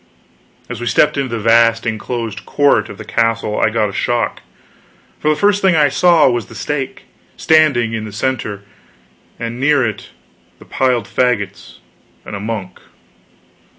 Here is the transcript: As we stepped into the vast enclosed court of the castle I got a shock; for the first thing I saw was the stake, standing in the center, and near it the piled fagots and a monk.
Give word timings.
As 0.67 0.81
we 0.81 0.87
stepped 0.87 1.15
into 1.15 1.29
the 1.29 1.39
vast 1.39 1.85
enclosed 1.85 2.43
court 2.43 2.89
of 2.89 2.97
the 2.97 3.05
castle 3.05 3.59
I 3.59 3.69
got 3.69 3.87
a 3.91 3.93
shock; 3.93 4.41
for 5.19 5.29
the 5.29 5.35
first 5.35 5.61
thing 5.61 5.75
I 5.75 5.89
saw 5.89 6.27
was 6.27 6.47
the 6.47 6.55
stake, 6.55 7.03
standing 7.37 7.93
in 7.93 8.05
the 8.05 8.11
center, 8.11 8.63
and 9.39 9.59
near 9.59 9.85
it 9.85 10.09
the 10.57 10.65
piled 10.65 11.05
fagots 11.07 11.77
and 12.25 12.35
a 12.35 12.39
monk. 12.39 12.79